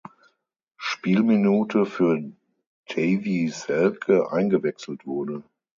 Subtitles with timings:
[0.77, 2.23] Spielminute für
[2.89, 5.43] Davie Selke eingewechselt wurde.